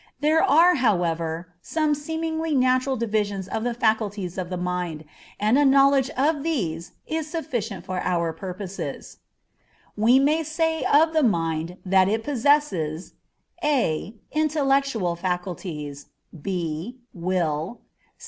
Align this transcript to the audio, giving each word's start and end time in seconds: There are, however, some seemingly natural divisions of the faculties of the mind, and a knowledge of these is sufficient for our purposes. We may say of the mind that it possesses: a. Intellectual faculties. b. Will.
There 0.19 0.41
are, 0.41 0.73
however, 0.81 1.49
some 1.61 1.93
seemingly 1.93 2.55
natural 2.55 2.95
divisions 2.97 3.47
of 3.47 3.63
the 3.63 3.75
faculties 3.75 4.35
of 4.39 4.49
the 4.49 4.57
mind, 4.57 5.05
and 5.39 5.59
a 5.59 5.63
knowledge 5.63 6.09
of 6.17 6.41
these 6.41 6.93
is 7.05 7.29
sufficient 7.29 7.85
for 7.85 7.99
our 7.99 8.33
purposes. 8.33 9.17
We 9.95 10.17
may 10.17 10.41
say 10.41 10.83
of 10.91 11.13
the 11.13 11.21
mind 11.21 11.77
that 11.85 12.09
it 12.09 12.23
possesses: 12.23 13.13
a. 13.63 14.15
Intellectual 14.31 15.15
faculties. 15.15 16.07
b. 16.41 16.97
Will. 17.13 17.81